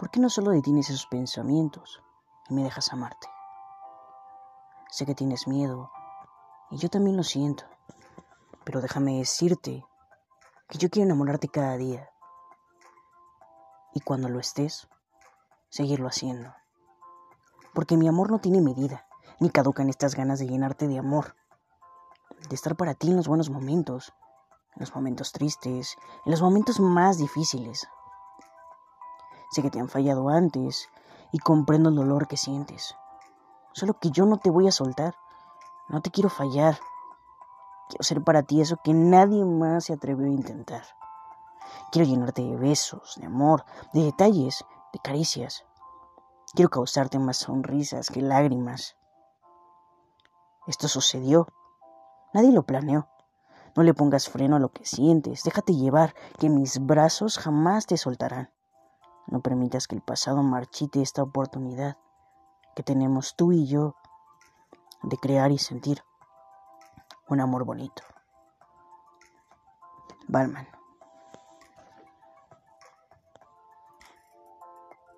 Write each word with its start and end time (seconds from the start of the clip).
¿Por 0.00 0.08
qué 0.08 0.18
no 0.18 0.30
solo 0.30 0.52
detienes 0.52 0.88
esos 0.88 1.04
pensamientos 1.04 2.02
y 2.48 2.54
me 2.54 2.62
dejas 2.62 2.90
amarte? 2.90 3.28
Sé 4.88 5.04
que 5.04 5.14
tienes 5.14 5.46
miedo 5.46 5.90
y 6.70 6.78
yo 6.78 6.88
también 6.88 7.18
lo 7.18 7.22
siento, 7.22 7.64
pero 8.64 8.80
déjame 8.80 9.18
decirte 9.18 9.84
que 10.70 10.78
yo 10.78 10.88
quiero 10.88 11.04
enamorarte 11.04 11.48
cada 11.48 11.76
día 11.76 12.08
y 13.92 14.00
cuando 14.00 14.30
lo 14.30 14.40
estés, 14.40 14.88
seguirlo 15.68 16.08
haciendo. 16.08 16.54
Porque 17.74 17.98
mi 17.98 18.08
amor 18.08 18.30
no 18.30 18.38
tiene 18.38 18.62
medida, 18.62 19.06
ni 19.38 19.50
caducan 19.50 19.90
estas 19.90 20.14
ganas 20.14 20.38
de 20.38 20.46
llenarte 20.46 20.88
de 20.88 20.98
amor, 20.98 21.36
de 22.48 22.54
estar 22.54 22.74
para 22.74 22.94
ti 22.94 23.10
en 23.10 23.16
los 23.16 23.28
buenos 23.28 23.50
momentos, 23.50 24.14
en 24.76 24.80
los 24.80 24.94
momentos 24.94 25.32
tristes, 25.32 25.94
en 26.24 26.30
los 26.30 26.40
momentos 26.40 26.80
más 26.80 27.18
difíciles. 27.18 27.86
Sé 29.50 29.62
que 29.62 29.70
te 29.70 29.80
han 29.80 29.88
fallado 29.88 30.28
antes 30.28 30.88
y 31.32 31.38
comprendo 31.38 31.88
el 31.88 31.96
dolor 31.96 32.28
que 32.28 32.36
sientes. 32.36 32.94
Solo 33.72 33.94
que 33.94 34.10
yo 34.10 34.26
no 34.26 34.38
te 34.38 34.50
voy 34.50 34.68
a 34.68 34.72
soltar. 34.72 35.16
No 35.88 36.00
te 36.00 36.10
quiero 36.10 36.28
fallar. 36.28 36.78
Quiero 37.88 38.04
ser 38.04 38.22
para 38.22 38.44
ti 38.44 38.60
eso 38.60 38.76
que 38.82 38.94
nadie 38.94 39.44
más 39.44 39.84
se 39.84 39.92
atrevió 39.92 40.26
a 40.26 40.30
intentar. 40.30 40.84
Quiero 41.90 42.08
llenarte 42.08 42.42
de 42.42 42.56
besos, 42.56 43.16
de 43.16 43.26
amor, 43.26 43.64
de 43.92 44.04
detalles, 44.04 44.64
de 44.92 45.00
caricias. 45.00 45.64
Quiero 46.54 46.68
causarte 46.68 47.18
más 47.18 47.38
sonrisas 47.38 48.08
que 48.08 48.22
lágrimas. 48.22 48.96
Esto 50.68 50.86
sucedió. 50.86 51.48
Nadie 52.32 52.52
lo 52.52 52.62
planeó. 52.62 53.08
No 53.74 53.82
le 53.82 53.94
pongas 53.94 54.28
freno 54.28 54.56
a 54.56 54.60
lo 54.60 54.70
que 54.70 54.84
sientes. 54.84 55.42
Déjate 55.42 55.74
llevar, 55.74 56.14
que 56.38 56.48
mis 56.48 56.84
brazos 56.84 57.38
jamás 57.38 57.86
te 57.86 57.96
soltarán. 57.96 58.50
No 59.30 59.40
permitas 59.40 59.86
que 59.86 59.94
el 59.94 60.02
pasado 60.02 60.42
marchite 60.42 61.00
esta 61.00 61.22
oportunidad 61.22 61.96
que 62.74 62.82
tenemos 62.82 63.36
tú 63.36 63.52
y 63.52 63.66
yo 63.66 63.94
de 65.02 65.16
crear 65.16 65.52
y 65.52 65.58
sentir 65.58 66.02
un 67.28 67.40
amor 67.40 67.64
bonito. 67.64 68.02
Balman. 70.28 70.79